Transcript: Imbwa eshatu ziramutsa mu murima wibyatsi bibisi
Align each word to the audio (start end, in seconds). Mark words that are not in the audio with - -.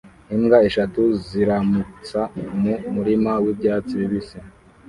Imbwa 0.35 0.57
eshatu 0.67 1.01
ziramutsa 1.25 2.21
mu 2.61 2.73
murima 2.95 3.31
wibyatsi 3.43 3.93
bibisi 4.01 4.37